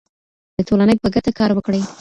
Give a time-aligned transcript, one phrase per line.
[0.57, 1.81] د ټولنې په ګټه کار وکړئ.